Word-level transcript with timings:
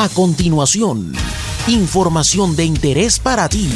A 0.00 0.08
continuación, 0.08 1.12
información 1.66 2.54
de 2.54 2.64
interés 2.64 3.18
para 3.18 3.48
ti 3.48 3.68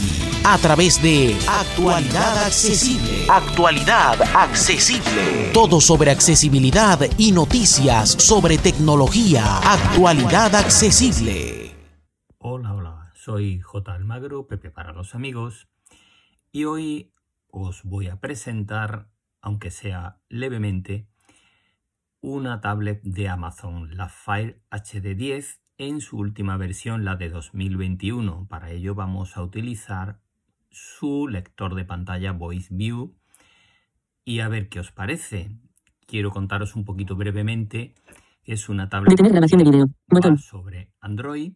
a 0.45 0.57
través 0.57 1.03
de 1.03 1.37
Actualidad 1.49 2.45
Accesible. 2.45 3.27
Actualidad 3.29 4.23
Accesible. 4.33 5.51
Todo 5.53 5.81
sobre 5.81 6.13
accesibilidad 6.13 7.01
y 7.19 7.33
noticias 7.33 8.11
sobre 8.11 8.57
tecnología. 8.57 9.59
Actualidad 9.65 10.55
Accesible. 10.55 11.75
Hola, 12.39 12.73
hola, 12.73 13.13
soy 13.17 13.59
J. 13.59 13.93
Almagro, 13.93 14.47
Pepe 14.47 14.71
para 14.71 14.93
los 14.93 15.17
amigos, 15.17 15.67
y 16.53 16.67
hoy 16.67 17.13
os 17.49 17.83
voy 17.83 18.07
a 18.07 18.21
presentar, 18.21 19.09
aunque 19.41 19.73
sea 19.73 20.21
levemente, 20.29 21.09
una 22.21 22.61
tablet 22.61 23.03
de 23.03 23.29
Amazon, 23.29 23.97
la 23.97 24.09
Fire 24.09 24.63
HD10 24.71 25.62
en 25.87 26.01
su 26.01 26.19
última 26.19 26.57
versión, 26.57 27.05
la 27.05 27.17
de 27.17 27.29
2021. 27.29 28.47
Para 28.49 28.71
ello 28.71 28.95
vamos 28.95 29.37
a 29.37 29.43
utilizar 29.43 30.21
su 30.71 31.29
lector 31.29 31.75
de 31.75 31.85
pantalla 31.85 32.33
Voice 32.33 32.69
View 32.71 33.17
y 34.25 34.41
a 34.41 34.49
ver 34.49 34.69
qué 34.69 34.81
os 34.81 34.93
parece. 34.93 35.51
Quiero 36.07 36.31
contaros 36.31 36.77
un 36.77 36.85
poquito 36.85 37.17
brevemente. 37.17 37.95
Es 38.45 38.69
una 38.69 38.89
tablet 38.89 39.19
sobre 40.39 40.91
Android 41.01 41.53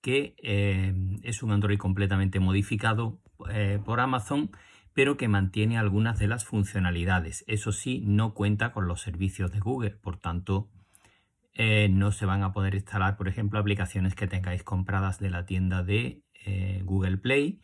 que 0.00 0.36
eh, 0.42 0.94
es 1.22 1.42
un 1.42 1.50
Android 1.50 1.78
completamente 1.78 2.40
modificado 2.40 3.20
eh, 3.50 3.80
por 3.84 4.00
Amazon 4.00 4.50
pero 4.98 5.16
que 5.16 5.28
mantiene 5.28 5.78
algunas 5.78 6.18
de 6.18 6.26
las 6.26 6.44
funcionalidades. 6.44 7.44
Eso 7.46 7.70
sí, 7.70 8.02
no 8.04 8.34
cuenta 8.34 8.72
con 8.72 8.88
los 8.88 9.00
servicios 9.00 9.52
de 9.52 9.60
Google, 9.60 9.90
por 9.92 10.16
tanto, 10.16 10.70
eh, 11.60 11.88
no 11.90 12.12
se 12.12 12.24
van 12.24 12.44
a 12.44 12.52
poder 12.52 12.76
instalar, 12.76 13.16
por 13.16 13.26
ejemplo, 13.26 13.58
aplicaciones 13.58 14.14
que 14.14 14.28
tengáis 14.28 14.62
compradas 14.62 15.18
de 15.18 15.28
la 15.28 15.44
tienda 15.44 15.82
de 15.82 16.22
eh, 16.46 16.82
Google 16.84 17.16
Play, 17.18 17.60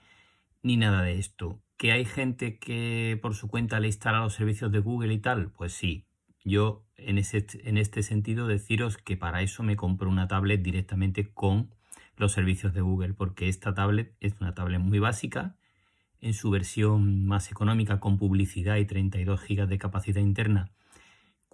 ni 0.65 0.77
nada 0.77 1.03
de 1.03 1.17
esto. 1.21 1.63
¿Que 1.77 1.93
hay 1.93 2.05
gente 2.05 2.59
que 2.59 3.17
por 3.23 3.37
su 3.37 3.47
cuenta 3.47 3.79
le 3.79 3.87
instala 3.87 4.19
los 4.19 4.35
servicios 4.35 4.73
de 4.73 4.81
Google 4.81 5.15
y 5.15 5.19
tal? 5.19 5.53
Pues 5.53 5.75
sí. 5.75 6.07
Yo 6.43 6.85
en, 6.97 7.19
ese, 7.19 7.47
en 7.63 7.79
este 7.79 8.03
sentido 8.03 8.49
deciros 8.49 8.99
que 8.99 9.17
para 9.17 9.43
eso 9.43 9.63
me 9.63 9.77
compro 9.77 10.11
una 10.11 10.27
tablet 10.27 10.61
directamente 10.61 11.33
con 11.33 11.71
los 12.17 12.33
servicios 12.33 12.75
de 12.75 12.81
Google, 12.81 13.15
porque 13.15 13.49
esta 13.49 13.75
tablet 13.75 14.17
es 14.19 14.35
una 14.41 14.55
tablet 14.55 14.81
muy 14.81 14.99
básica. 14.99 15.55
En 16.21 16.35
su 16.35 16.51
versión 16.51 17.27
más 17.27 17.53
económica 17.53 18.01
con 18.01 18.19
publicidad 18.19 18.75
y 18.77 18.87
32 18.87 19.41
GB 19.41 19.69
de 19.69 19.79
capacidad 19.79 20.21
interna 20.21 20.73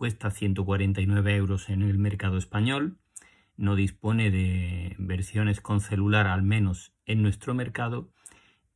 cuesta 0.00 0.30
149 0.30 1.36
euros 1.36 1.68
en 1.68 1.82
el 1.82 1.98
mercado 1.98 2.38
español, 2.38 2.96
no 3.58 3.76
dispone 3.76 4.30
de 4.30 4.96
versiones 4.98 5.60
con 5.60 5.82
celular 5.82 6.26
al 6.26 6.42
menos 6.42 6.94
en 7.04 7.20
nuestro 7.20 7.52
mercado 7.52 8.10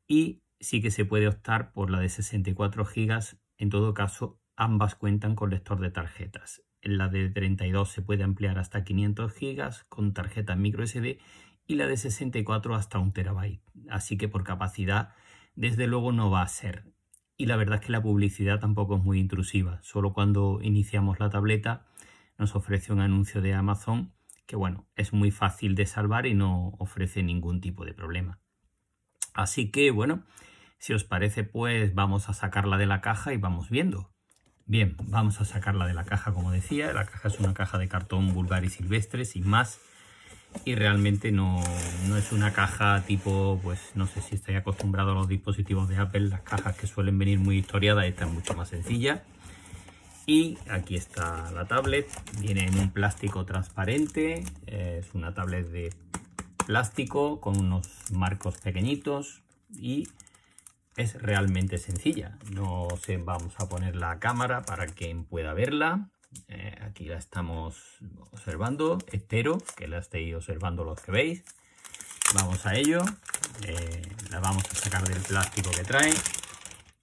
y 0.06 0.42
sí 0.60 0.82
que 0.82 0.90
se 0.90 1.06
puede 1.06 1.26
optar 1.26 1.72
por 1.72 1.90
la 1.90 1.98
de 1.98 2.10
64 2.10 2.84
GB, 2.84 3.38
en 3.56 3.70
todo 3.70 3.94
caso 3.94 4.38
ambas 4.54 4.96
cuentan 4.96 5.34
con 5.34 5.48
lector 5.48 5.80
de 5.80 5.90
tarjetas. 5.90 6.62
La 6.82 7.08
de 7.08 7.30
32 7.30 7.88
se 7.88 8.02
puede 8.02 8.22
ampliar 8.22 8.58
hasta 8.58 8.84
500 8.84 9.32
GB 9.32 9.86
con 9.88 10.12
tarjeta 10.12 10.56
micro 10.56 10.86
SD 10.86 11.20
y 11.66 11.76
la 11.76 11.86
de 11.86 11.96
64 11.96 12.74
hasta 12.74 12.98
1 12.98 13.12
TB. 13.14 13.60
Así 13.88 14.18
que 14.18 14.28
por 14.28 14.44
capacidad 14.44 15.14
desde 15.54 15.86
luego 15.86 16.12
no 16.12 16.30
va 16.30 16.42
a 16.42 16.48
ser 16.48 16.93
y 17.36 17.46
la 17.46 17.56
verdad 17.56 17.80
es 17.80 17.86
que 17.86 17.92
la 17.92 18.02
publicidad 18.02 18.60
tampoco 18.60 18.96
es 18.96 19.02
muy 19.02 19.18
intrusiva. 19.18 19.80
Solo 19.82 20.12
cuando 20.12 20.60
iniciamos 20.62 21.18
la 21.20 21.30
tableta 21.30 21.86
nos 22.38 22.54
ofrece 22.54 22.92
un 22.92 23.00
anuncio 23.00 23.40
de 23.40 23.54
Amazon 23.54 24.12
que 24.46 24.56
bueno, 24.56 24.86
es 24.94 25.12
muy 25.12 25.30
fácil 25.30 25.74
de 25.74 25.86
salvar 25.86 26.26
y 26.26 26.34
no 26.34 26.74
ofrece 26.78 27.22
ningún 27.22 27.60
tipo 27.60 27.84
de 27.84 27.94
problema. 27.94 28.40
Así 29.32 29.70
que 29.70 29.90
bueno, 29.90 30.24
si 30.78 30.92
os 30.92 31.04
parece 31.04 31.44
pues 31.44 31.94
vamos 31.94 32.28
a 32.28 32.34
sacarla 32.34 32.76
de 32.76 32.86
la 32.86 33.00
caja 33.00 33.32
y 33.32 33.38
vamos 33.38 33.70
viendo. 33.70 34.12
Bien, 34.66 34.96
vamos 35.04 35.40
a 35.40 35.44
sacarla 35.44 35.86
de 35.86 35.94
la 35.94 36.04
caja 36.04 36.32
como 36.32 36.50
decía. 36.50 36.92
La 36.92 37.06
caja 37.06 37.28
es 37.28 37.40
una 37.40 37.54
caja 37.54 37.78
de 37.78 37.88
cartón 37.88 38.32
vulgar 38.34 38.64
y 38.64 38.70
silvestre 38.70 39.24
sin 39.24 39.46
más 39.48 39.80
y 40.64 40.74
realmente 40.74 41.32
no, 41.32 41.60
es 42.16 42.32
una 42.32 42.52
caja 42.52 43.02
tipo, 43.06 43.60
pues 43.62 43.80
no 43.94 44.06
sé 44.06 44.20
si 44.20 44.36
estáis 44.36 44.58
acostumbrado 44.58 45.12
a 45.12 45.14
los 45.14 45.28
dispositivos 45.28 45.88
de 45.88 45.96
Apple, 45.96 46.28
las 46.28 46.40
cajas 46.42 46.76
que 46.76 46.86
suelen 46.86 47.18
venir 47.18 47.38
muy 47.38 47.58
historiadas, 47.58 48.06
esta 48.06 48.24
es 48.26 48.32
mucho 48.32 48.54
más 48.54 48.68
sencilla. 48.68 49.22
Y 50.26 50.56
aquí 50.70 50.96
está 50.96 51.50
la 51.52 51.66
tablet, 51.66 52.08
viene 52.40 52.66
en 52.66 52.78
un 52.78 52.90
plástico 52.90 53.44
transparente, 53.44 54.42
es 54.66 55.12
una 55.12 55.34
tablet 55.34 55.68
de 55.68 55.92
plástico 56.66 57.40
con 57.40 57.58
unos 57.58 58.10
marcos 58.10 58.56
pequeñitos 58.58 59.42
y 59.70 60.08
es 60.96 61.20
realmente 61.20 61.78
sencilla. 61.78 62.38
No 62.54 62.88
sé, 63.02 63.18
vamos 63.18 63.54
a 63.58 63.68
poner 63.68 63.96
la 63.96 64.18
cámara 64.18 64.62
para 64.62 64.86
quien 64.86 65.24
pueda 65.24 65.52
verla. 65.52 66.08
Eh, 66.48 66.76
aquí 66.82 67.06
la 67.06 67.16
estamos 67.16 67.98
observando. 68.32 68.98
Espero 69.12 69.58
que 69.76 69.88
la 69.88 69.98
estéis 69.98 70.34
observando 70.34 70.84
los 70.84 71.00
que 71.00 71.12
veis. 71.12 71.44
Vamos 72.34 72.66
a 72.66 72.74
ello. 72.74 73.02
Eh, 73.66 74.02
la 74.30 74.40
vamos 74.40 74.64
a 74.70 74.74
sacar 74.74 75.06
del 75.06 75.20
plástico 75.22 75.70
que 75.70 75.84
trae. 75.84 76.12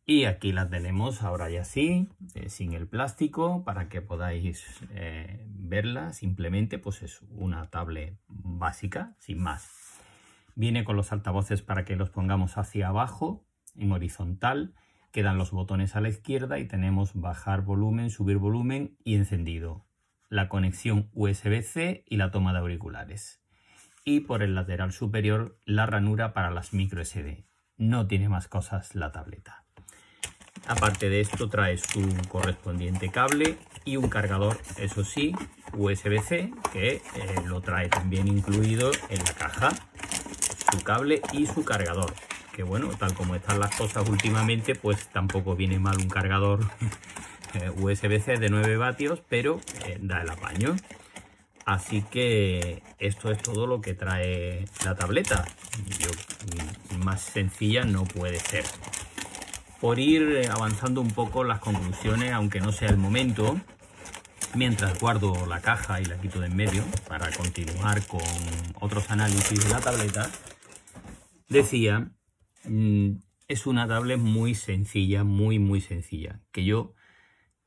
Y 0.05 0.25
aquí 0.25 0.51
la 0.51 0.69
tenemos 0.69 1.21
ahora 1.21 1.49
ya 1.49 1.63
sí, 1.63 2.09
eh, 2.33 2.49
sin 2.49 2.73
el 2.73 2.87
plástico, 2.87 3.63
para 3.63 3.87
que 3.87 4.01
podáis 4.01 4.65
verla. 5.45 6.11
Simplemente 6.11 6.79
pues 6.79 7.01
es 7.03 7.21
una 7.29 7.69
tablet 7.69 8.17
básica, 8.27 9.15
sin 9.19 9.41
más. 9.41 9.69
Viene 10.55 10.83
con 10.83 10.97
los 10.97 11.11
altavoces 11.11 11.61
para 11.61 11.85
que 11.85 11.95
los 11.95 12.09
pongamos 12.09 12.57
hacia 12.57 12.89
abajo, 12.89 13.45
en 13.77 13.91
horizontal 13.91 14.73
Quedan 15.11 15.37
los 15.37 15.51
botones 15.51 15.97
a 15.97 16.01
la 16.01 16.07
izquierda 16.07 16.57
y 16.57 16.65
tenemos 16.65 17.11
bajar 17.13 17.61
volumen, 17.61 18.09
subir 18.09 18.37
volumen 18.37 18.95
y 19.03 19.15
encendido. 19.15 19.85
La 20.29 20.47
conexión 20.47 21.09
USB-C 21.13 22.05
y 22.07 22.15
la 22.15 22.31
toma 22.31 22.53
de 22.53 22.59
auriculares. 22.59 23.41
Y 24.05 24.21
por 24.21 24.41
el 24.41 24.55
lateral 24.55 24.93
superior 24.93 25.59
la 25.65 25.85
ranura 25.85 26.33
para 26.33 26.49
las 26.49 26.73
micro 26.73 27.03
SD. 27.03 27.43
No 27.75 28.07
tiene 28.07 28.29
más 28.29 28.47
cosas 28.47 28.95
la 28.95 29.11
tableta. 29.11 29.65
Aparte 30.67 31.09
de 31.09 31.19
esto 31.19 31.49
trae 31.49 31.77
su 31.77 32.07
correspondiente 32.29 33.09
cable 33.09 33.57
y 33.83 33.97
un 33.97 34.07
cargador, 34.07 34.57
eso 34.77 35.03
sí, 35.03 35.33
USB-C, 35.73 36.53
que 36.71 36.93
eh, 36.93 37.01
lo 37.45 37.59
trae 37.59 37.89
también 37.89 38.29
incluido 38.29 38.91
en 39.09 39.17
la 39.25 39.33
caja. 39.33 39.71
Su 40.71 40.81
cable 40.83 41.21
y 41.33 41.47
su 41.47 41.65
cargador 41.65 42.13
que 42.53 42.63
bueno, 42.63 42.89
tal 42.97 43.13
como 43.13 43.35
están 43.35 43.59
las 43.59 43.75
cosas 43.75 44.07
últimamente, 44.09 44.75
pues 44.75 45.07
tampoco 45.07 45.55
viene 45.55 45.79
mal 45.79 45.97
un 45.97 46.09
cargador 46.09 46.59
eh, 47.53 47.69
USB-C 47.69 48.37
de 48.37 48.49
9 48.49 48.77
vatios, 48.77 49.21
pero 49.27 49.59
eh, 49.85 49.97
da 50.01 50.21
el 50.21 50.29
apaño. 50.29 50.75
Así 51.65 52.01
que 52.01 52.81
esto 52.97 53.31
es 53.31 53.41
todo 53.41 53.67
lo 53.67 53.81
que 53.81 53.93
trae 53.93 54.65
la 54.83 54.95
tableta. 54.95 55.45
Mm, 56.91 57.03
más 57.03 57.21
sencilla 57.21 57.83
no 57.83 58.03
puede 58.03 58.39
ser. 58.39 58.65
Por 59.79 59.99
ir 59.99 60.49
avanzando 60.51 61.01
un 61.01 61.11
poco 61.11 61.43
las 61.43 61.59
conclusiones, 61.59 62.33
aunque 62.33 62.59
no 62.59 62.71
sea 62.71 62.89
el 62.89 62.97
momento, 62.97 63.59
mientras 64.53 64.99
guardo 64.99 65.45
la 65.45 65.61
caja 65.61 66.01
y 66.01 66.05
la 66.05 66.19
quito 66.19 66.39
de 66.39 66.47
en 66.47 66.55
medio 66.55 66.83
para 67.07 67.31
continuar 67.31 68.05
con 68.05 68.21
otros 68.79 69.09
análisis 69.09 69.63
de 69.63 69.69
la 69.69 69.79
tableta, 69.79 70.29
decía 71.47 72.11
es 72.63 73.67
una 73.67 73.87
tablet 73.87 74.19
muy 74.19 74.55
sencilla, 74.55 75.23
muy, 75.23 75.59
muy 75.59 75.81
sencilla. 75.81 76.41
Que 76.51 76.65
yo, 76.65 76.95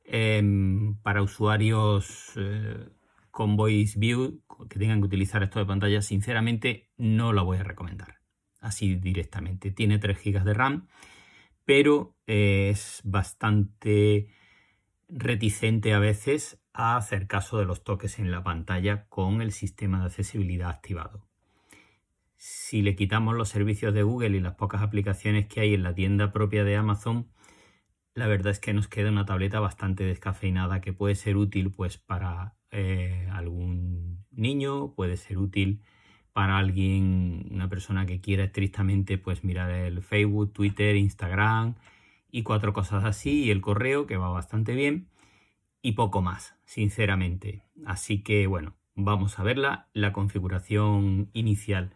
em, 0.03 0.95
para 1.01 1.21
usuarios 1.21 2.33
eh, 2.35 2.89
con 3.31 3.55
Voice 3.55 3.99
View, 3.99 4.41
que 4.69 4.79
tengan 4.79 4.99
que 5.01 5.07
utilizar 5.07 5.43
esto 5.43 5.59
de 5.59 5.65
pantalla, 5.65 6.01
sinceramente 6.01 6.89
no 6.97 7.33
la 7.33 7.41
voy 7.43 7.57
a 7.57 7.63
recomendar. 7.63 8.19
Así 8.59 8.95
directamente. 8.95 9.71
Tiene 9.71 9.99
3 9.99 10.17
GB 10.23 10.43
de 10.43 10.53
RAM, 10.53 10.87
pero 11.65 12.15
es 12.25 13.01
bastante 13.03 14.27
reticente 15.07 15.93
a 15.93 15.99
veces 15.99 16.59
a 16.73 16.97
hacer 16.97 17.27
caso 17.27 17.59
de 17.59 17.65
los 17.65 17.83
toques 17.83 18.19
en 18.19 18.31
la 18.31 18.43
pantalla 18.43 19.07
con 19.07 19.41
el 19.41 19.51
sistema 19.51 19.99
de 19.99 20.05
accesibilidad 20.07 20.69
activado 20.69 21.27
si 22.37 22.81
le 22.81 22.95
quitamos 22.95 23.35
los 23.35 23.49
servicios 23.49 23.93
de 23.93 24.03
Google 24.03 24.37
y 24.37 24.39
las 24.39 24.55
pocas 24.55 24.81
aplicaciones 24.81 25.47
que 25.47 25.61
hay 25.61 25.73
en 25.73 25.83
la 25.83 25.95
tienda 25.95 26.31
propia 26.31 26.63
de 26.63 26.75
Amazon, 26.75 27.29
la 28.13 28.27
verdad 28.27 28.51
es 28.51 28.59
que 28.59 28.73
nos 28.73 28.87
queda 28.87 29.09
una 29.09 29.25
tableta 29.25 29.59
bastante 29.59 30.03
descafeinada 30.05 30.81
que 30.81 30.93
puede 30.93 31.15
ser 31.15 31.37
útil 31.37 31.71
pues 31.71 31.97
para 31.97 32.55
eh, 32.71 33.27
algún 33.31 34.25
niño, 34.31 34.93
puede 34.95 35.17
ser 35.17 35.37
útil 35.37 35.81
para 36.33 36.57
alguien, 36.57 37.47
una 37.51 37.69
persona 37.69 38.05
que 38.05 38.21
quiera 38.21 38.43
estrictamente 38.43 39.17
pues 39.17 39.43
mirar 39.43 39.71
el 39.71 40.01
Facebook, 40.01 40.53
Twitter, 40.53 40.95
Instagram 40.95 41.75
y 42.31 42.43
cuatro 42.43 42.73
cosas 42.73 43.05
así 43.05 43.45
y 43.45 43.51
el 43.51 43.61
correo 43.61 44.05
que 44.05 44.17
va 44.17 44.29
bastante 44.29 44.75
bien 44.75 45.09
y 45.81 45.93
poco 45.93 46.21
más, 46.21 46.55
sinceramente. 46.65 47.63
Así 47.85 48.23
que 48.23 48.47
bueno, 48.47 48.75
vamos 48.95 49.39
a 49.39 49.43
verla. 49.43 49.87
La 49.93 50.11
configuración 50.13 51.29
inicial 51.33 51.95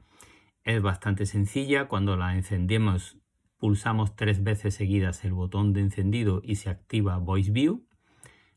es 0.69 0.83
bastante 0.83 1.25
sencilla. 1.25 1.87
Cuando 1.87 2.15
la 2.15 2.35
encendemos, 2.35 3.17
pulsamos 3.57 4.15
tres 4.15 4.43
veces 4.43 4.75
seguidas 4.75 5.25
el 5.25 5.33
botón 5.33 5.73
de 5.73 5.81
encendido 5.81 6.41
y 6.43 6.55
se 6.55 6.69
activa 6.69 7.17
Voice 7.17 7.51
View. 7.51 7.87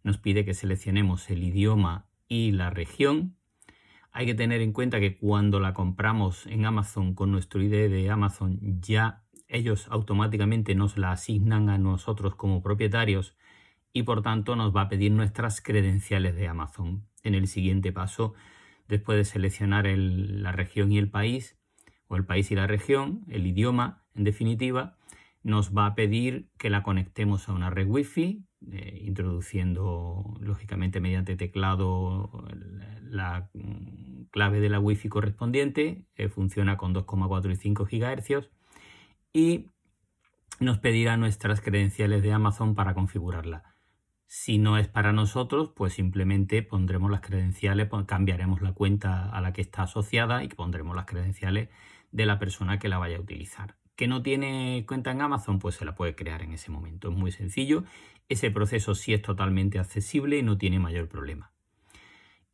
Nos 0.03 0.19
pide 0.19 0.45
que 0.45 0.53
seleccionemos 0.53 1.31
el 1.31 1.43
idioma 1.43 2.07
y 2.29 2.53
la 2.53 2.69
región. 2.69 3.37
Hay 4.11 4.27
que 4.27 4.35
tener 4.35 4.61
en 4.61 4.73
cuenta 4.73 5.01
que 5.01 5.17
cuando 5.17 5.59
la 5.59 5.73
compramos 5.73 6.47
en 6.47 6.67
Amazon 6.67 7.15
con 7.15 7.33
nuestro 7.33 7.63
ID 7.63 7.91
de 7.91 8.11
Amazon 8.11 8.59
ya 8.83 9.25
ellos 9.49 9.87
automáticamente 9.91 10.75
nos 10.75 10.99
la 10.99 11.13
asignan 11.13 11.71
a 11.71 11.79
nosotros 11.79 12.35
como 12.35 12.63
propietarios 12.63 13.37
y 13.95 14.03
por 14.03 14.23
tanto 14.23 14.55
nos 14.55 14.77
va 14.77 14.83
a 14.83 14.89
pedir 14.89 15.13
nuestras 15.13 15.63
credenciales 15.63 16.37
de 16.37 16.49
Amazon. 16.49 17.07
En 17.23 17.35
el 17.35 17.47
siguiente 17.47 17.91
paso, 17.91 18.35
después 18.89 19.17
de 19.17 19.25
seleccionar 19.25 19.87
la 19.87 20.53
región 20.53 20.93
y 20.93 20.99
el 20.99 21.11
país, 21.11 21.59
o 22.13 22.17
el 22.17 22.27
país 22.27 22.51
y 22.51 22.55
la 22.55 22.67
región, 22.67 23.25
el 23.29 23.47
idioma 23.47 24.03
en 24.15 24.25
definitiva, 24.25 24.97
nos 25.43 25.77
va 25.77 25.87
a 25.87 25.95
pedir 25.95 26.49
que 26.59 26.71
la 26.71 26.83
conectemos 26.83 27.49
a 27.49 27.53
una 27.53 27.71
red 27.71 27.89
Wi-Fi, 27.89 28.45
eh, 28.71 29.01
introduciendo 29.03 30.35
lógicamente 30.41 31.01
mediante 31.01 31.37
teclado 31.37 32.47
la, 33.03 33.51
clave 34.31 34.61
de 34.61 34.69
la 34.69 34.79
Wi-Fi 34.79 35.09
correspondiente, 35.09 36.07
funciona 36.29 36.77
con 36.77 36.95
2,4 36.95 37.51
y 37.51 37.57
5 37.57 37.85
GHz 37.85 38.51
y 39.33 39.71
nos 40.61 40.79
pedirá 40.79 41.17
nuestras 41.17 41.61
credenciales 41.61 42.23
de 42.23 42.33
Amazon 42.33 42.75
para 42.75 42.95
configurarla. 42.95 43.75
Si 44.27 44.59
no 44.59 44.79
es 44.79 44.89
para 44.89 45.13
nosotros, 45.13 45.73
pues 45.77 45.93
simplemente 45.95 46.63
pondremos 46.63 47.11
las 47.11 47.21
credenciales, 47.21 47.89
cambiaremos 48.07 48.63
la 48.63 48.73
cuenta 48.73 49.29
a 49.29 49.41
la 49.41 49.53
que 49.53 49.61
está 49.61 49.83
asociada 49.83 50.45
y 50.45 50.49
pondremos 50.49 50.97
las 50.97 51.05
credenciales 51.05 51.69
de 52.13 52.27
la 52.27 52.39
persona 52.39 52.79
que 52.79 52.89
la 52.89 52.99
vaya 52.99 53.17
a 53.17 53.21
utilizar. 53.21 53.77
¿Que 53.97 54.07
no 54.07 54.23
tiene 54.23 54.85
cuenta 54.87 55.11
en 55.11 55.21
Amazon? 55.21 55.59
Pues 55.59 55.75
se 55.75 55.85
la 55.85 55.95
puede 55.95 56.15
crear 56.15 56.43
en 56.43 56.53
ese 56.53 56.71
momento. 56.71 57.11
Es 57.11 57.17
muy 57.17 57.33
sencillo. 57.33 57.85
Ese 58.29 58.51
proceso 58.51 58.95
sí 58.95 59.13
es 59.13 59.23
totalmente 59.23 59.79
accesible 59.79 60.39
y 60.39 60.43
no 60.43 60.57
tiene 60.57 60.79
mayor 60.79 61.09
problema. 61.09 61.53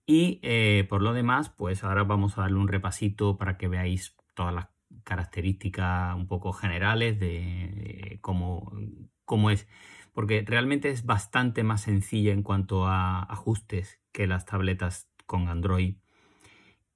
Y 0.06 0.40
eh, 0.42 0.86
por 0.88 1.02
lo 1.02 1.12
demás, 1.12 1.50
pues 1.50 1.84
ahora 1.84 2.02
vamos 2.02 2.38
a 2.38 2.42
darle 2.42 2.58
un 2.58 2.68
repasito 2.68 3.36
para 3.36 3.58
que 3.58 3.68
veáis 3.68 4.16
todas 4.34 4.54
las 4.54 4.68
características 5.04 6.16
un 6.16 6.26
poco 6.26 6.52
generales 6.52 7.20
de, 7.20 8.18
cómo, 8.22 8.72
cómo 9.24 9.50
es 9.50 9.68
porque 10.18 10.44
realmente 10.44 10.90
es 10.90 11.06
bastante 11.06 11.62
más 11.62 11.82
sencilla 11.82 12.32
en 12.32 12.42
cuanto 12.42 12.86
a 12.86 13.22
ajustes 13.22 14.00
que 14.10 14.26
las 14.26 14.46
tabletas 14.46 15.08
con 15.26 15.46
Android. 15.46 15.94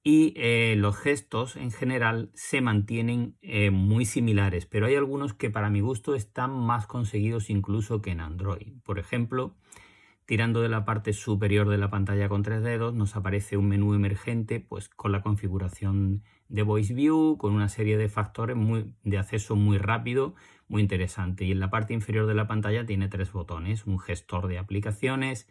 Y 0.03 0.33
eh, 0.35 0.75
los 0.77 0.97
gestos 0.97 1.55
en 1.55 1.71
general 1.71 2.29
se 2.33 2.59
mantienen 2.59 3.37
eh, 3.41 3.71
muy 3.71 4.05
similares, 4.05 4.65
pero 4.65 4.87
hay 4.87 4.95
algunos 4.95 5.33
que 5.33 5.49
para 5.49 5.69
mi 5.69 5.79
gusto 5.79 6.13
están 6.13 6.51
más 6.51 6.87
conseguidos 6.87 7.49
incluso 7.49 8.01
que 8.01 8.11
en 8.11 8.19
Android. 8.19 8.73
Por 8.83 8.99
ejemplo, 8.99 9.55
tirando 10.25 10.61
de 10.61 10.67
la 10.67 10.83
parte 10.83 11.13
superior 11.13 11.69
de 11.69 11.77
la 11.77 11.89
pantalla 11.89 12.27
con 12.27 12.43
tres 12.43 12.63
dedos 12.63 12.93
nos 12.93 13.15
aparece 13.15 13.55
un 13.55 13.69
menú 13.69 13.93
emergente 13.93 14.59
pues, 14.59 14.89
con 14.89 15.13
la 15.13 15.21
configuración 15.21 16.23
de 16.49 16.63
Voice 16.63 16.93
View, 16.93 17.37
con 17.37 17.53
una 17.53 17.69
serie 17.69 17.97
de 17.97 18.09
factores 18.09 18.57
de 19.03 19.17
acceso 19.17 19.55
muy 19.55 19.77
rápido, 19.77 20.35
muy 20.67 20.81
interesante. 20.81 21.45
Y 21.45 21.51
en 21.51 21.59
la 21.59 21.69
parte 21.69 21.93
inferior 21.93 22.27
de 22.27 22.35
la 22.35 22.47
pantalla 22.47 22.85
tiene 22.85 23.07
tres 23.07 23.31
botones, 23.31 23.85
un 23.85 23.99
gestor 23.99 24.47
de 24.47 24.59
aplicaciones, 24.59 25.47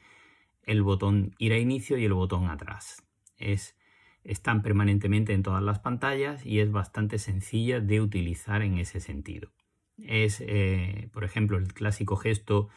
el 0.63 0.83
botón 0.83 1.35
ir 1.39 1.53
a 1.55 1.59
inicio 1.59 1.99
y 1.99 2.05
el 2.05 2.13
botón 2.13 2.49
atrás. 2.49 3.03
Es, 3.37 3.77
están 4.25 4.63
permanentemente 4.63 5.33
en 5.33 5.43
todas 5.43 5.63
las 5.63 5.81
pantallas 5.81 6.45
y 6.47 6.61
es 6.61 6.71
bastante 6.71 7.19
sencilla 7.19 7.81
de 7.81 8.01
utilizar 8.01 8.63
en 8.63 8.79
ese 8.79 9.01
sentido. 9.01 9.51
Es, 9.99 10.43
eh, 10.47 11.09
por 11.13 11.25
ejemplo, 11.25 11.59
el 11.59 11.73
clásico 11.73 12.17
gesto 12.17 12.69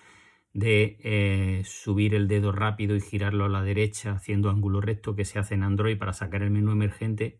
de 0.53 0.97
eh, 1.03 1.63
subir 1.65 2.15
el 2.15 2.27
dedo 2.27 2.51
rápido 2.51 2.95
y 2.95 3.01
girarlo 3.01 3.45
a 3.45 3.50
la 3.50 3.62
derecha 3.62 4.13
haciendo 4.13 4.50
ángulo 4.50 4.80
recto 4.80 5.15
que 5.15 5.25
se 5.25 5.38
hace 5.38 5.53
en 5.53 5.63
Android 5.63 5.97
para 5.97 6.13
sacar 6.13 6.42
el 6.44 6.51
menú 6.51 6.71
emergente. 6.71 7.39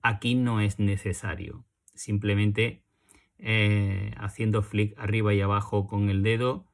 Aquí 0.00 0.34
no 0.34 0.60
es 0.60 0.78
necesario. 0.78 1.64
Simplemente 1.94 2.82
eh, 3.38 4.12
haciendo 4.16 4.62
flick 4.62 4.98
arriba 4.98 5.34
y 5.34 5.40
abajo 5.40 5.86
con 5.86 6.08
el 6.08 6.22
dedo, 6.22 6.66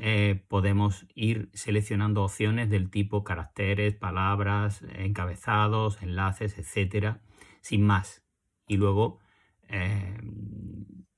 eh, 0.00 0.44
podemos 0.48 1.06
ir 1.14 1.50
seleccionando 1.52 2.24
opciones 2.24 2.70
del 2.70 2.90
tipo 2.90 3.24
caracteres, 3.24 3.94
palabras, 3.94 4.82
encabezados, 4.94 6.02
enlaces, 6.02 6.58
etcétera, 6.58 7.20
sin 7.60 7.86
más. 7.86 8.24
Y 8.66 8.76
luego 8.76 9.20
eh, 9.68 10.18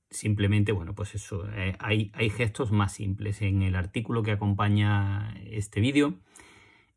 simplemente, 0.09 0.71
bueno, 0.71 0.95
pues 0.95 1.15
eso, 1.15 1.45
hay, 1.79 2.11
hay, 2.13 2.29
gestos 2.29 2.71
más 2.71 2.93
simples. 2.93 3.41
En 3.41 3.61
el 3.61 3.75
artículo 3.75 4.23
que 4.23 4.31
acompaña 4.31 5.35
este 5.45 5.79
vídeo 5.79 6.19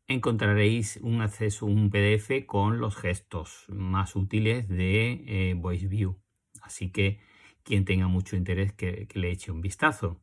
encontraréis 0.07 0.97
un 1.01 1.21
acceso, 1.21 1.65
un 1.65 1.89
PDF 1.89 2.45
con 2.45 2.79
los 2.79 2.95
gestos 2.95 3.65
más 3.69 4.15
útiles 4.15 4.67
de 4.67 5.55
Voice 5.59 5.87
View. 5.87 6.19
Así 6.61 6.91
que 6.91 7.19
quien 7.63 7.85
tenga 7.85 8.07
mucho 8.07 8.35
interés 8.35 8.73
que, 8.73 9.07
le 9.13 9.31
eche 9.31 9.51
un 9.51 9.61
vistazo. 9.61 10.21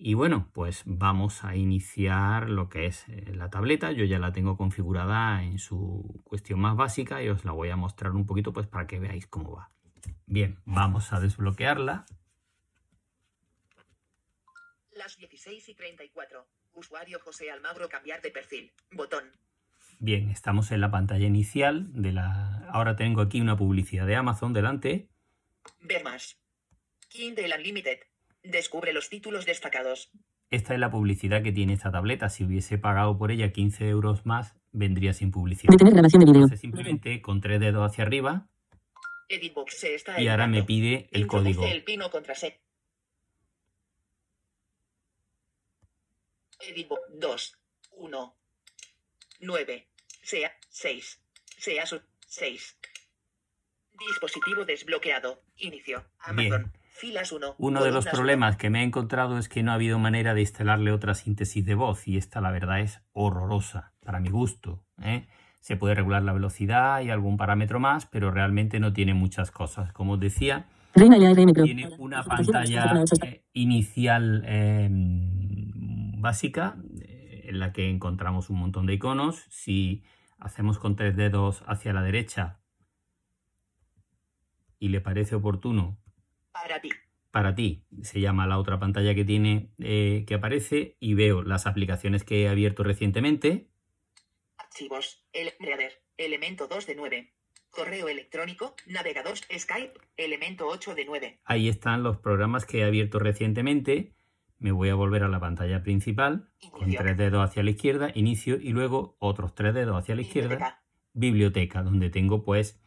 Y 0.00 0.14
bueno, 0.14 0.48
pues 0.54 0.84
vamos 0.86 1.42
a 1.42 1.56
iniciar 1.56 2.48
lo 2.48 2.68
que 2.68 2.86
es 2.86 3.08
eh, 3.08 3.32
la 3.34 3.50
tableta. 3.50 3.90
Yo 3.90 4.04
ya 4.04 4.20
la 4.20 4.32
tengo 4.32 4.56
configurada 4.56 5.42
en 5.42 5.58
su 5.58 6.22
cuestión 6.22 6.60
más 6.60 6.76
básica 6.76 7.20
y 7.20 7.28
os 7.28 7.44
la 7.44 7.50
voy 7.50 7.70
a 7.70 7.76
mostrar 7.76 8.12
un 8.12 8.24
poquito 8.24 8.52
pues 8.52 8.68
para 8.68 8.86
que 8.86 9.00
veáis 9.00 9.26
cómo 9.26 9.56
va. 9.56 9.72
Bien, 10.26 10.60
vamos 10.64 11.12
a 11.12 11.18
desbloquearla. 11.18 12.06
Las 14.92 15.16
16 15.16 15.68
y 15.68 15.74
34. 15.74 16.46
Usuario 16.74 17.18
José 17.18 17.50
Almagro 17.50 17.88
cambiar 17.88 18.22
de 18.22 18.30
perfil. 18.30 18.72
Botón. 18.92 19.24
Bien, 19.98 20.30
estamos 20.30 20.70
en 20.70 20.80
la 20.80 20.92
pantalla 20.92 21.26
inicial 21.26 21.88
de 21.92 22.12
la... 22.12 22.68
Ahora 22.70 22.94
tengo 22.94 23.20
aquí 23.20 23.40
una 23.40 23.56
publicidad 23.56 24.06
de 24.06 24.14
Amazon 24.14 24.52
delante. 24.52 25.08
Ver 25.80 26.04
más. 26.04 26.38
Kindle 27.08 27.52
Unlimited. 27.52 27.98
Descubre 28.42 28.92
los 28.92 29.08
títulos 29.08 29.46
destacados. 29.46 30.10
Esta 30.50 30.74
es 30.74 30.80
la 30.80 30.90
publicidad 30.90 31.42
que 31.42 31.52
tiene 31.52 31.74
esta 31.74 31.90
tableta. 31.90 32.28
Si 32.28 32.44
hubiese 32.44 32.78
pagado 32.78 33.18
por 33.18 33.30
ella 33.30 33.52
15 33.52 33.88
euros 33.88 34.24
más, 34.24 34.54
vendría 34.72 35.12
sin 35.12 35.30
publicidad. 35.30 35.72
Detener 35.72 35.94
grabación 35.94 36.24
de 36.24 36.32
video. 36.32 36.48
simplemente 36.56 37.20
con 37.20 37.40
tres 37.40 37.60
dedos 37.60 37.90
hacia 37.90 38.04
arriba. 38.04 38.48
y 40.18 40.28
ahora 40.28 40.46
me 40.46 40.62
pide 40.62 41.08
el 41.12 41.26
código. 41.26 41.64
El 41.66 41.84
pino 41.84 42.10
contra 42.10 42.34
Editbox 46.60 47.02
2, 47.20 47.58
1, 47.92 48.36
9, 49.40 49.88
sea 50.22 50.52
6, 50.70 51.20
sea 51.56 51.84
6. 52.26 52.78
Dispositivo 53.98 54.64
desbloqueado. 54.64 55.42
Inicio. 55.56 56.04
Amazon. 56.20 56.72
Uno 57.58 57.84
de 57.84 57.90
los 57.90 58.06
problemas 58.06 58.56
que 58.56 58.70
me 58.70 58.80
he 58.80 58.84
encontrado 58.84 59.38
es 59.38 59.48
que 59.48 59.62
no 59.62 59.70
ha 59.70 59.74
habido 59.74 59.98
manera 59.98 60.34
de 60.34 60.40
instalarle 60.40 60.92
otra 60.92 61.14
síntesis 61.14 61.64
de 61.64 61.74
voz 61.74 62.08
y 62.08 62.16
esta 62.16 62.40
la 62.40 62.50
verdad 62.50 62.80
es 62.80 63.00
horrorosa 63.12 63.92
para 64.04 64.20
mi 64.20 64.30
gusto. 64.30 64.82
¿eh? 65.02 65.26
Se 65.60 65.76
puede 65.76 65.94
regular 65.94 66.22
la 66.22 66.32
velocidad 66.32 67.00
y 67.02 67.10
algún 67.10 67.36
parámetro 67.36 67.78
más, 67.78 68.06
pero 68.06 68.30
realmente 68.30 68.80
no 68.80 68.92
tiene 68.92 69.14
muchas 69.14 69.50
cosas. 69.50 69.92
Como 69.92 70.14
os 70.14 70.20
decía, 70.20 70.66
tiene 70.94 71.88
una 71.98 72.24
pantalla 72.24 73.04
eh, 73.22 73.44
inicial 73.52 74.42
em, 74.46 76.20
básica 76.20 76.76
eh, 77.00 77.46
en 77.48 77.60
la 77.60 77.72
que 77.72 77.90
encontramos 77.90 78.50
un 78.50 78.58
montón 78.58 78.86
de 78.86 78.94
iconos. 78.94 79.44
Si 79.50 80.02
hacemos 80.38 80.78
con 80.78 80.96
tres 80.96 81.16
dedos 81.16 81.62
hacia 81.66 81.92
la 81.92 82.02
derecha 82.02 82.58
y 84.80 84.88
le 84.88 85.00
parece 85.00 85.34
oportuno 85.34 85.98
para 86.62 86.80
ti. 86.80 86.90
Para 87.30 87.54
ti, 87.54 87.84
se 88.02 88.20
llama 88.20 88.46
la 88.46 88.58
otra 88.58 88.78
pantalla 88.78 89.14
que 89.14 89.24
tiene 89.24 89.70
eh, 89.78 90.24
que 90.26 90.34
aparece 90.34 90.96
y 90.98 91.14
veo 91.14 91.42
las 91.42 91.66
aplicaciones 91.66 92.24
que 92.24 92.42
he 92.42 92.48
abierto 92.48 92.82
recientemente. 92.82 93.68
Archivos, 94.56 95.24
el 95.32 95.52
elemento 96.16 96.66
2 96.66 96.86
de 96.86 96.94
9. 96.94 97.34
Correo 97.70 98.08
electrónico, 98.08 98.74
navegador, 98.86 99.36
Skype, 99.36 99.92
elemento 100.16 100.66
8 100.66 100.94
de 100.94 101.04
9. 101.04 101.40
Ahí 101.44 101.68
están 101.68 102.02
los 102.02 102.16
programas 102.16 102.64
que 102.64 102.78
he 102.78 102.84
abierto 102.84 103.18
recientemente. 103.18 104.14
Me 104.58 104.72
voy 104.72 104.88
a 104.88 104.94
volver 104.94 105.22
a 105.22 105.28
la 105.28 105.38
pantalla 105.38 105.82
principal 105.82 106.48
con 106.72 106.90
tres 106.90 107.16
dedos 107.16 107.48
hacia 107.48 107.62
la 107.62 107.70
izquierda, 107.70 108.10
inicio 108.14 108.56
y 108.56 108.70
luego 108.70 109.16
otros 109.20 109.54
tres 109.54 109.74
dedos 109.74 109.96
hacia 109.96 110.16
la 110.16 110.22
izquierda, 110.22 110.82
biblioteca 111.12 111.82
donde 111.82 112.10
tengo 112.10 112.42
pues 112.42 112.80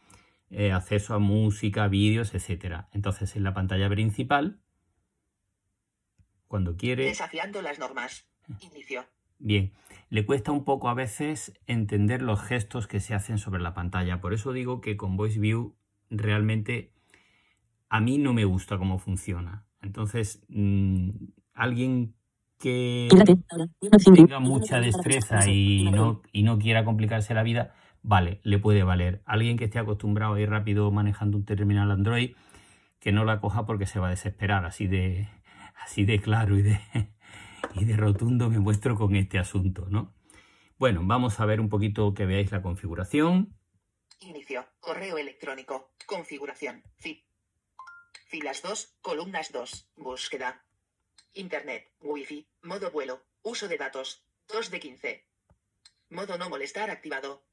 eh, 0.52 0.70
acceso 0.70 1.14
a 1.14 1.18
música, 1.18 1.88
vídeos, 1.88 2.34
etcétera. 2.34 2.88
Entonces 2.92 3.34
en 3.36 3.42
la 3.42 3.54
pantalla 3.54 3.88
principal, 3.88 4.60
cuando 6.46 6.76
quiere... 6.76 7.06
Desafiando 7.06 7.62
las 7.62 7.78
normas. 7.78 8.26
Inicio. 8.60 9.04
Bien, 9.38 9.72
le 10.10 10.26
cuesta 10.26 10.52
un 10.52 10.64
poco 10.64 10.88
a 10.88 10.94
veces 10.94 11.58
entender 11.66 12.22
los 12.22 12.40
gestos 12.42 12.86
que 12.86 13.00
se 13.00 13.14
hacen 13.14 13.38
sobre 13.38 13.62
la 13.62 13.72
pantalla. 13.72 14.20
Por 14.20 14.34
eso 14.34 14.52
digo 14.52 14.80
que 14.80 14.96
con 14.96 15.16
Voice 15.16 15.40
View 15.40 15.74
realmente 16.10 16.92
a 17.88 18.00
mí 18.00 18.18
no 18.18 18.34
me 18.34 18.44
gusta 18.44 18.78
cómo 18.78 18.98
funciona. 18.98 19.64
Entonces, 19.80 20.44
mmm, 20.48 21.10
alguien 21.54 22.14
que 22.58 23.08
tenga 24.14 24.38
mucha 24.38 24.80
destreza 24.80 25.48
y 25.48 25.90
no, 25.90 26.22
y 26.30 26.42
no 26.44 26.58
quiera 26.58 26.84
complicarse 26.84 27.34
la 27.34 27.42
vida, 27.42 27.74
vale, 28.02 28.40
le 28.42 28.58
puede 28.58 28.82
valer. 28.82 29.22
Alguien 29.24 29.56
que 29.56 29.64
esté 29.64 29.78
acostumbrado 29.78 30.34
a 30.34 30.40
ir 30.40 30.50
rápido 30.50 30.90
manejando 30.90 31.36
un 31.36 31.44
terminal 31.44 31.90
Android, 31.90 32.36
que 33.00 33.12
no 33.12 33.24
la 33.24 33.40
coja 33.40 33.66
porque 33.66 33.86
se 33.86 33.98
va 33.98 34.08
a 34.08 34.10
desesperar, 34.10 34.64
así 34.64 34.86
de, 34.86 35.28
así 35.76 36.04
de 36.04 36.20
claro 36.20 36.56
y 36.56 36.62
de, 36.62 36.80
y 37.74 37.84
de 37.84 37.96
rotundo 37.96 38.50
me 38.50 38.58
muestro 38.58 38.96
con 38.96 39.16
este 39.16 39.38
asunto, 39.38 39.86
¿no? 39.90 40.14
Bueno, 40.78 41.00
vamos 41.04 41.38
a 41.38 41.46
ver 41.46 41.60
un 41.60 41.68
poquito 41.68 42.14
que 42.14 42.26
veáis 42.26 42.50
la 42.50 42.62
configuración. 42.62 43.56
Inicio, 44.20 44.66
correo 44.80 45.18
electrónico, 45.18 45.92
configuración, 46.06 46.82
filas 48.26 48.62
2, 48.62 48.98
columnas 49.00 49.52
2, 49.52 49.90
búsqueda, 49.96 50.64
Internet, 51.34 51.92
Wi-Fi, 52.00 52.48
modo 52.62 52.90
vuelo, 52.90 53.22
uso 53.42 53.68
de 53.68 53.78
datos, 53.78 54.26
2 54.48 54.70
de 54.70 54.80
15. 54.80 55.26
Modo 56.10 56.36
no 56.36 56.50
molestar 56.50 56.90
activado. 56.90 57.44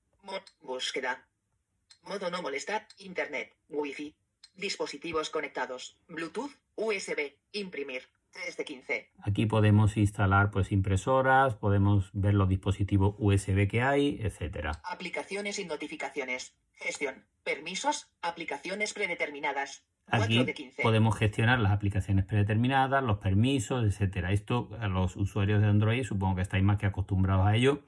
Búsqueda. 0.62 1.26
Modo 2.04 2.30
no 2.30 2.42
molestar, 2.42 2.88
Internet, 2.98 3.56
Wi-Fi. 3.70 4.16
Dispositivos 4.56 5.30
conectados, 5.30 5.98
Bluetooth, 6.08 6.52
USB, 6.76 7.38
imprimir, 7.54 8.04
3 8.32 8.58
de 8.58 8.66
15. 8.66 9.12
Aquí 9.24 9.46
podemos 9.46 9.98
instalar 9.98 10.52
pues 10.52 10.72
impresoras, 10.72 11.56
podemos 11.56 12.10
ver 12.14 12.34
los 12.34 12.50
dispositivos 12.50 13.16
USB 13.18 13.68
que 13.68 13.82
hay, 13.82 14.20
etcétera. 14.22 14.82
Aplicaciones 14.84 15.60
y 15.60 15.66
notificaciones. 15.66 16.56
Gestión. 16.74 17.26
Permisos, 17.44 18.12
aplicaciones 18.22 18.94
predeterminadas. 18.94 19.86
Aquí 20.12 20.44
podemos 20.82 21.18
gestionar 21.18 21.60
las 21.60 21.72
aplicaciones 21.72 22.26
predeterminadas, 22.26 23.04
los 23.04 23.20
permisos, 23.20 23.86
etcétera. 23.86 24.32
Esto 24.32 24.70
a 24.80 24.88
los 24.88 25.16
usuarios 25.16 25.62
de 25.62 25.68
Android 25.68 26.04
supongo 26.04 26.38
que 26.38 26.42
estáis 26.42 26.64
más 26.64 26.78
que 26.78 26.88
acostumbrados 26.88 27.46
a 27.46 27.56
ello, 27.56 27.84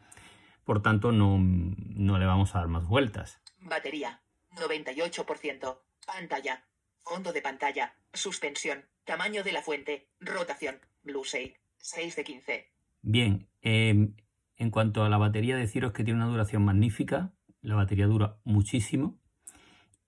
por 0.64 0.82
tanto 0.82 1.12
no, 1.12 1.38
no 1.40 2.18
le 2.18 2.26
vamos 2.26 2.56
a 2.56 2.60
dar 2.60 2.68
más 2.68 2.88
vueltas. 2.88 3.42
Batería, 3.60 4.22
98%. 4.56 5.80
Pantalla, 6.06 6.64
fondo 7.04 7.32
de 7.32 7.42
pantalla, 7.42 7.94
suspensión, 8.14 8.86
tamaño 9.06 9.44
de 9.44 9.52
la 9.52 9.62
fuente, 9.62 10.08
rotación, 10.20 10.80
Blue 11.04 11.24
6, 11.24 11.54
6 11.78 12.16
de 12.16 12.24
15. 12.24 12.72
Bien, 13.02 13.48
em, 13.62 14.16
en 14.58 14.72
cuanto 14.72 15.04
a 15.04 15.10
la 15.10 15.18
batería, 15.18 15.56
deciros 15.56 15.94
que 15.94 16.04
tiene 16.04 16.20
una 16.20 16.32
duración 16.32 16.64
magnífica. 16.64 17.34
La 17.62 17.76
batería 17.76 18.08
dura 18.08 18.38
muchísimo. 18.44 19.20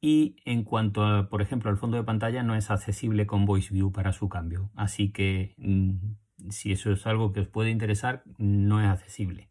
Y 0.01 0.35
en 0.45 0.63
cuanto 0.63 1.03
a, 1.05 1.29
por 1.29 1.41
ejemplo, 1.41 1.69
al 1.69 1.77
fondo 1.77 1.97
de 1.97 2.03
pantalla, 2.03 2.43
no 2.43 2.55
es 2.55 2.69
accesible 2.69 3.25
con 3.25 3.45
Voice 3.45 3.73
View 3.73 3.91
para 3.91 4.11
su 4.11 4.27
cambio. 4.27 4.69
Así 4.75 5.11
que 5.11 5.55
mm, 5.57 6.49
si 6.49 6.71
eso 6.71 6.91
es 6.91 7.07
algo 7.07 7.31
que 7.31 7.39
os 7.39 7.47
puede 7.47 7.69
interesar, 7.69 8.23
no 8.37 8.81
es 8.81 8.87
accesible. 8.87 9.49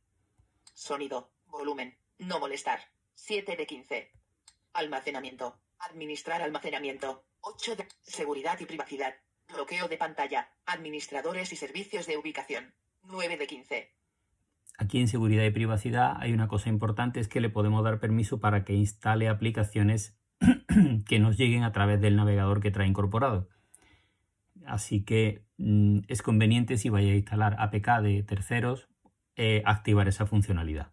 Sonido, 0.73 1.33
volumen, 1.47 1.97
no 2.19 2.41
molestar. 2.41 2.81
7 3.15 3.57
de 3.57 3.67
15. 3.67 4.13
Almacenamiento. 4.73 5.61
Administrar 5.79 6.43
almacenamiento. 6.43 7.25
8 7.41 7.77
de 7.77 7.89
seguridad 8.03 8.59
y 8.61 8.67
privacidad. 8.67 9.15
Bloqueo 9.53 9.89
de 9.89 9.97
pantalla. 9.97 10.51
Administradores 10.67 11.53
y 11.53 11.57
servicios 11.57 12.07
de 12.07 12.17
ubicación. 12.17 12.75
9 13.03 13.37
de 13.37 13.47
15. 13.47 13.95
Aquí 14.79 15.01
en 15.01 15.09
seguridad 15.09 15.45
y 15.45 15.51
privacidad 15.51 16.17
hay 16.19 16.33
una 16.33 16.49
cosa 16.49 16.69
importante, 16.69 17.21
es 17.21 17.29
que 17.29 17.41
le 17.41 17.51
podemos 17.51 17.85
dar 17.85 18.01
permiso 18.01 18.41
para 18.41 18.65
que 18.65 18.73
instale 18.73 19.29
aplicaciones 19.29 20.19
que 21.07 21.19
nos 21.19 21.37
lleguen 21.37 21.63
a 21.63 21.73
través 21.73 22.01
del 22.01 22.17
navegador 22.17 22.61
que 22.61 22.71
trae 22.71 22.89
incorporado. 22.89 23.49
Así 24.67 25.05
que 25.05 25.45
mm, 25.59 26.01
es 26.09 26.23
conveniente 26.23 26.79
si 26.79 26.89
vais 26.89 27.09
a 27.11 27.15
instalar 27.15 27.57
APK 27.59 28.01
de 28.01 28.23
terceros 28.23 28.89
eh, 29.37 29.63
activar 29.65 30.09
esa 30.09 30.27
funcionalidad. 30.27 30.93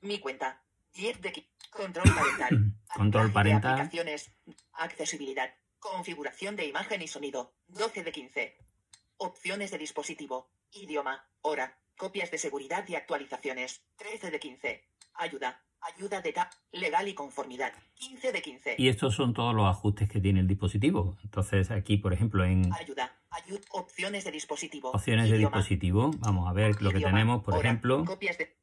Mi 0.00 0.18
cuenta. 0.18 0.62
de 0.94 1.46
control 1.70 2.14
parental. 2.14 2.72
control 2.94 3.32
parental. 3.32 3.74
Aplicaciones. 3.74 4.32
Accesibilidad. 4.72 5.50
Configuración 5.78 6.56
de 6.56 6.66
imagen 6.66 7.02
y 7.02 7.08
sonido. 7.08 7.54
12 7.68 8.02
de 8.04 8.12
15. 8.12 8.56
Opciones 9.18 9.70
de 9.70 9.78
dispositivo. 9.78 10.50
Idioma. 10.72 11.28
Hora. 11.42 11.78
Copias 11.96 12.30
de 12.30 12.38
seguridad 12.38 12.84
y 12.88 12.94
actualizaciones. 12.94 13.82
13 13.96 14.30
de 14.30 14.40
15. 14.40 14.88
Ayuda. 15.14 15.62
Ayuda 15.80 16.20
de 16.20 16.32
TAP, 16.32 16.50
legal 16.72 17.06
y 17.06 17.14
conformidad. 17.14 17.72
15 17.94 18.32
de 18.32 18.42
15. 18.42 18.74
Y 18.78 18.88
estos 18.88 19.14
son 19.14 19.34
todos 19.34 19.54
los 19.54 19.66
ajustes 19.66 20.08
que 20.08 20.20
tiene 20.20 20.40
el 20.40 20.48
dispositivo. 20.48 21.16
Entonces 21.22 21.70
aquí, 21.70 21.98
por 21.98 22.12
ejemplo, 22.12 22.44
en... 22.44 22.72
Ayuda, 22.72 23.14
opciones 23.70 24.24
de 24.24 24.30
dispositivo. 24.30 24.90
Opciones 24.90 25.30
de 25.30 25.38
dispositivo. 25.38 26.10
Vamos 26.18 26.48
a 26.48 26.52
ver 26.52 26.80
lo 26.82 26.90
que 26.90 27.00
tenemos, 27.00 27.42
por 27.42 27.64
ejemplo. 27.64 28.04
Copias 28.04 28.38
de... 28.38 28.56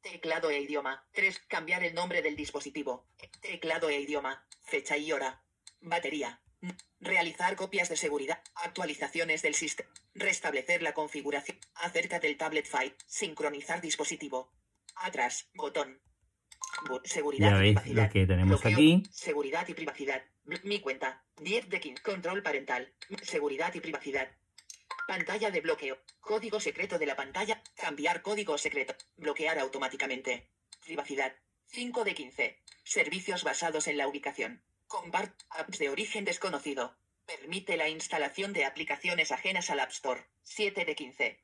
Teclado 0.00 0.50
e 0.50 0.60
idioma. 0.60 1.04
3. 1.12 1.40
Cambiar 1.46 1.84
el 1.84 1.94
nombre 1.94 2.22
del 2.22 2.34
dispositivo. 2.34 3.06
Teclado 3.40 3.90
e 3.90 4.00
idioma. 4.00 4.46
Fecha 4.62 4.96
y 4.96 5.12
hora. 5.12 5.42
Batería. 5.80 6.40
Realizar 7.00 7.54
copias 7.56 7.88
de 7.88 7.96
seguridad. 7.96 8.42
Actualizaciones 8.54 9.42
del 9.42 9.54
sistema. 9.54 9.90
Restablecer 10.14 10.82
la 10.82 10.94
configuración. 10.94 11.58
Acerca 11.74 12.18
del 12.18 12.36
tablet 12.36 12.66
file. 12.66 12.96
Sincronizar 13.06 13.80
dispositivo. 13.80 14.52
Atrás. 14.96 15.50
Botón. 15.54 16.00
Seguridad 17.04 17.50
ya 17.50 17.58
veis 17.58 17.86
lo 17.86 18.08
que 18.08 18.26
tenemos 18.26 18.64
aquí. 18.64 19.02
Seguridad 19.10 19.68
y 19.68 19.74
privacidad. 19.74 20.22
Mi 20.64 20.80
cuenta. 20.80 21.22
10 21.36 21.68
de 21.68 21.80
15. 21.80 22.02
Control 22.02 22.42
parental. 22.42 22.92
Seguridad 23.22 23.74
y 23.74 23.80
privacidad. 23.80 24.28
Pantalla 25.06 25.50
de 25.50 25.60
bloqueo. 25.60 25.98
Código 26.20 26.60
secreto 26.60 26.98
de 26.98 27.06
la 27.06 27.16
pantalla. 27.16 27.62
Cambiar 27.76 28.22
código 28.22 28.58
secreto. 28.58 28.94
Bloquear 29.16 29.58
automáticamente. 29.58 30.48
Privacidad. 30.84 31.32
5 31.66 32.04
de 32.04 32.14
15. 32.14 32.58
Servicios 32.84 33.44
basados 33.44 33.86
en 33.86 33.96
la 33.96 34.08
ubicación. 34.08 34.62
Compart 34.86 35.34
apps 35.50 35.78
de 35.78 35.88
origen 35.88 36.24
desconocido. 36.24 36.94
Permite 37.26 37.76
la 37.76 37.88
instalación 37.88 38.52
de 38.52 38.64
aplicaciones 38.64 39.30
ajenas 39.30 39.70
al 39.70 39.80
App 39.80 39.90
Store. 39.90 40.26
7 40.42 40.84
de 40.84 40.94
15. 40.96 41.40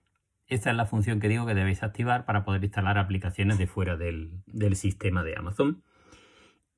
Esta 0.48 0.70
es 0.70 0.76
la 0.76 0.86
función 0.86 1.20
que 1.20 1.28
digo 1.28 1.46
que 1.46 1.54
debéis 1.54 1.82
activar 1.82 2.24
para 2.24 2.44
poder 2.44 2.62
instalar 2.62 2.98
aplicaciones 2.98 3.58
de 3.58 3.66
fuera 3.66 3.96
del, 3.96 4.42
sistema 4.74 5.24
de 5.24 5.36
Amazon. 5.36 5.82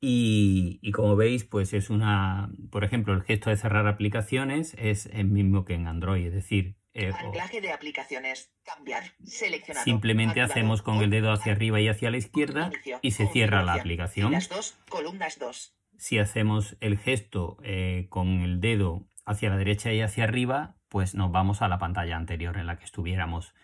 Y, 0.00 0.92
como 0.92 1.16
veis, 1.16 1.44
pues 1.44 1.72
es 1.72 1.90
una, 1.90 2.50
por 2.70 2.84
ejemplo, 2.84 3.14
el 3.14 3.22
gesto 3.22 3.50
de 3.50 3.56
cerrar 3.56 3.86
aplicaciones 3.88 4.74
es 4.78 5.06
el 5.06 5.26
mismo 5.26 5.64
que 5.64 5.74
en 5.74 5.88
Android, 5.88 6.26
es 6.26 6.34
decir, 6.34 6.76
eh, 6.94 7.12
de 7.60 7.72
aplicaciones, 7.72 8.52
cambiar, 8.64 9.04
seleccionado, 9.24 9.84
simplemente 9.84 10.40
hacemos 10.40 10.82
con 10.82 10.96
el 10.96 11.10
dedo 11.10 11.30
hacia 11.32 11.52
arriba 11.52 11.80
y 11.80 11.88
hacia 11.88 12.10
la 12.10 12.16
izquierda 12.16 12.70
y 13.02 13.12
se 13.12 13.26
cierra 13.28 13.62
la 13.62 13.74
aplicación. 13.74 14.32
dos, 14.50 14.78
columnas 14.88 15.38
2. 15.38 15.74
Si 15.96 16.18
hacemos 16.18 16.76
el 16.80 16.98
gesto 16.98 17.58
eh, 17.62 18.06
con 18.08 18.40
el 18.40 18.60
dedo 18.60 19.06
hacia 19.26 19.50
la 19.50 19.56
derecha 19.56 19.92
y 19.92 20.00
hacia 20.00 20.24
arriba, 20.24 20.76
pues 20.88 21.14
nos 21.14 21.30
vamos 21.30 21.60
a 21.60 21.68
la 21.68 21.78
pantalla 21.78 22.16
anterior 22.16 22.56
en 22.56 22.66
la 22.66 22.78
que 22.78 22.84
estuviéramos. 22.84 23.54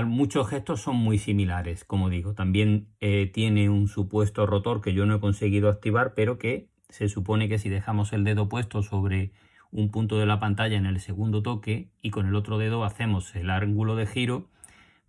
Muchos 0.00 0.48
gestos 0.48 0.80
son 0.80 0.96
muy 0.96 1.18
similares, 1.18 1.84
como 1.84 2.08
digo. 2.08 2.34
También 2.34 2.88
eh, 3.00 3.30
tiene 3.32 3.68
un 3.68 3.88
supuesto 3.88 4.46
rotor 4.46 4.80
que 4.80 4.94
yo 4.94 5.04
no 5.04 5.16
he 5.16 5.20
conseguido 5.20 5.68
activar, 5.68 6.14
pero 6.14 6.38
que 6.38 6.68
se 6.88 7.08
supone 7.08 7.48
que 7.48 7.58
si 7.58 7.68
dejamos 7.68 8.12
el 8.12 8.24
dedo 8.24 8.48
puesto 8.48 8.82
sobre 8.82 9.32
un 9.70 9.90
punto 9.90 10.18
de 10.18 10.26
la 10.26 10.40
pantalla 10.40 10.76
en 10.76 10.86
el 10.86 11.00
segundo 11.00 11.42
toque 11.42 11.90
y 12.02 12.10
con 12.10 12.26
el 12.26 12.34
otro 12.34 12.58
dedo 12.58 12.84
hacemos 12.84 13.34
el 13.34 13.50
ángulo 13.50 13.96
de 13.96 14.06
giro, 14.06 14.48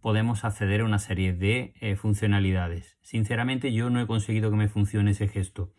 podemos 0.02 0.44
acceder 0.44 0.82
a 0.82 0.86
una 0.86 1.00
serie 1.00 1.34
de 1.34 1.74
eh, 1.80 1.96
funcionalidades. 1.96 2.98
Sinceramente 3.02 3.74
yo 3.74 3.90
no 3.90 4.02
he 4.02 4.08
conseguido 4.08 4.52
que 4.52 4.58
me 4.58 4.68
funcione 4.68 5.12
ese 5.12 5.30
gesto, 5.30 5.72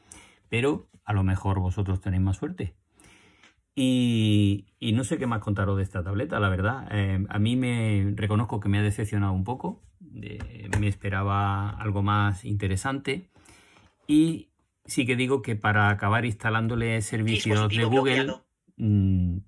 pero 0.48 0.88
a 1.04 1.12
lo 1.12 1.22
mejor 1.24 1.60
vosotros 1.60 2.00
tenéis 2.00 2.22
más 2.22 2.38
suerte. 2.38 2.74
Y, 3.76 4.66
no 4.94 5.02
sé 5.02 5.18
qué 5.18 5.26
más 5.26 5.40
contaros 5.40 5.76
de 5.76 5.82
esta 5.82 6.02
tableta, 6.02 6.38
la 6.38 6.48
verdad. 6.48 6.88
Eh, 6.92 7.24
a 7.28 7.38
mí 7.38 7.56
me 7.56 8.12
reconozco 8.14 8.60
que 8.60 8.68
me 8.68 8.78
ha 8.78 8.82
decepcionado 8.82 9.32
un 9.32 9.44
poco. 9.44 9.82
me 10.80 10.88
esperaba 10.88 11.70
algo 11.70 12.02
más 12.02 12.44
interesante. 12.44 13.30
Y 14.06 14.50
sí 14.84 15.06
que 15.06 15.16
digo 15.16 15.42
que 15.42 15.56
para 15.56 15.90
acabar 15.90 16.24
instalándole 16.24 17.00
servicios 17.02 17.68
de 17.68 17.84
Google, 17.84 18.34
mm, 18.76 19.38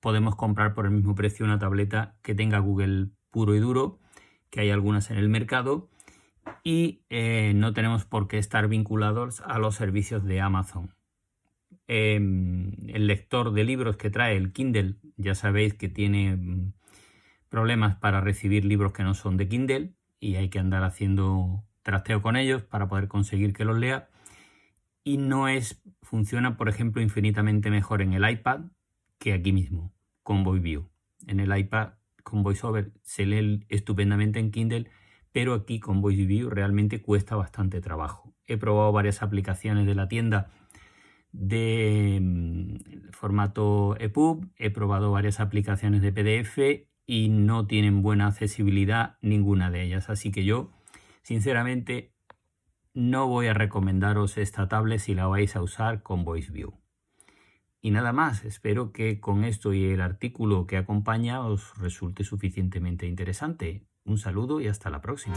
podemos 0.00 0.36
comprar 0.36 0.74
por 0.74 0.86
el 0.86 0.92
mismo 0.92 1.14
precio 1.14 1.44
una 1.44 1.58
tableta 1.58 2.16
que 2.22 2.34
tenga 2.34 2.58
Google 2.58 3.10
puro 3.30 3.54
y 3.54 3.60
duro, 3.60 4.00
que 4.50 4.60
hay 4.60 4.70
algunas 4.70 5.10
en 5.10 5.18
el 5.18 5.28
mercado. 5.28 5.90
Y 6.64 7.02
eh, 7.10 7.52
no 7.54 7.72
tenemos 7.72 8.04
por 8.04 8.28
qué 8.28 8.38
estar 8.38 8.68
vinculados 8.68 9.42
a 9.42 9.58
los 9.58 9.74
servicios 9.74 10.24
de 10.24 10.40
Amazon. 10.40 10.95
Em, 11.88 12.72
el 12.88 13.06
lector 13.06 13.52
de 13.52 13.64
libros 13.64 13.96
que 13.96 14.10
trae 14.10 14.36
el 14.36 14.52
Kindle, 14.52 14.96
ya 15.16 15.34
sabéis 15.34 15.74
que 15.74 15.88
tiene 15.88 16.36
mm, 16.36 16.72
problemas 17.48 17.96
para 17.96 18.20
recibir 18.20 18.64
libros 18.64 18.92
que 18.92 19.04
no 19.04 19.14
son 19.14 19.36
de 19.36 19.48
Kindle 19.48 19.94
y 20.18 20.34
hay 20.34 20.48
que 20.48 20.58
andar 20.58 20.82
haciendo 20.82 21.64
trasteo 21.82 22.22
con 22.22 22.36
ellos 22.36 22.62
para 22.62 22.88
poder 22.88 23.06
conseguir 23.08 23.52
que 23.52 23.64
los 23.64 23.78
lea. 23.78 24.08
Y 25.04 25.18
no 25.18 25.46
es, 25.46 25.80
funciona, 26.02 26.56
por 26.56 26.68
ejemplo, 26.68 27.00
infinitamente 27.00 27.70
mejor 27.70 28.02
en 28.02 28.12
el 28.12 28.28
iPad 28.28 28.62
que 29.18 29.32
aquí 29.32 29.52
mismo, 29.52 29.94
con 30.24 30.42
VoiceView. 30.42 30.88
En 31.28 31.38
el 31.38 31.56
iPad 31.56 31.92
con 32.24 32.42
VoiceOver 32.42 32.92
se 33.02 33.24
lee 33.24 33.64
estupendamente 33.68 34.40
en 34.40 34.50
Kindle, 34.50 34.90
pero 35.30 35.54
aquí 35.54 35.78
con 35.78 36.00
VoiceView 36.02 36.50
realmente 36.50 37.00
cuesta 37.00 37.36
bastante 37.36 37.80
trabajo. 37.80 38.34
He 38.46 38.56
probado 38.56 38.90
varias 38.90 39.22
aplicaciones 39.22 39.86
de 39.86 39.94
la 39.94 40.08
tienda 40.08 40.50
de 41.38 42.18
mm, 42.20 43.10
formato 43.12 43.96
EPUB, 44.00 44.46
he 44.56 44.70
probado 44.70 45.10
varias 45.10 45.38
aplicaciones 45.40 46.00
de 46.00 46.12
PDF 46.12 46.86
y 47.06 47.28
no 47.28 47.66
tienen 47.66 48.02
buena 48.02 48.26
accesibilidad 48.26 49.18
ninguna 49.20 49.70
de 49.70 49.82
ellas. 49.82 50.08
Así 50.10 50.32
que 50.32 50.44
yo, 50.44 50.72
sinceramente, 51.22 52.12
no 52.94 53.28
voy 53.28 53.48
a 53.48 53.54
recomendaros 53.54 54.38
esta 54.38 54.68
tablet 54.68 54.98
si 54.98 55.14
la 55.14 55.26
vais 55.26 55.54
a 55.56 55.62
usar 55.62 56.02
con 56.02 56.24
VoiceView. 56.24 56.72
Y 57.82 57.90
nada 57.90 58.12
más, 58.12 58.44
espero 58.44 58.90
que 58.90 59.20
con 59.20 59.44
esto 59.44 59.74
y 59.74 59.84
el 59.84 60.00
artículo 60.00 60.66
que 60.66 60.78
acompaña 60.78 61.40
os 61.40 61.76
resulte 61.78 62.24
suficientemente 62.24 63.06
interesante. 63.06 63.86
Un 64.04 64.18
saludo 64.18 64.60
y 64.60 64.68
hasta 64.68 64.88
la 64.88 65.00
próxima. 65.00 65.36